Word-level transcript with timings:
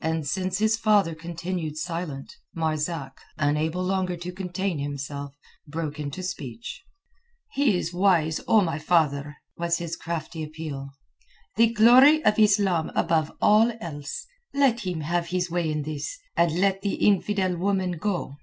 And 0.00 0.26
since 0.26 0.58
his 0.58 0.76
father 0.76 1.14
continued 1.14 1.76
silent, 1.76 2.34
Marzak, 2.52 3.20
unable 3.36 3.84
longer 3.84 4.16
to 4.16 4.32
contain 4.32 4.80
himself, 4.80 5.34
broke 5.68 6.00
into 6.00 6.20
speech. 6.20 6.82
"He 7.52 7.76
is 7.76 7.94
wise, 7.94 8.40
O 8.48 8.60
my 8.60 8.80
father!" 8.80 9.36
was 9.56 9.78
his 9.78 9.94
crafty 9.94 10.42
appeal. 10.42 10.94
"The 11.54 11.68
glory 11.72 12.24
of 12.24 12.40
Islam 12.40 12.90
above 12.96 13.30
all 13.40 13.72
else! 13.80 14.26
Let 14.52 14.80
him 14.80 15.02
have 15.02 15.28
his 15.28 15.48
way 15.48 15.70
in 15.70 15.82
this, 15.84 16.18
and 16.36 16.58
let 16.58 16.82
the 16.82 16.94
infidel 16.94 17.56
woman 17.56 17.92
go. 17.92 18.34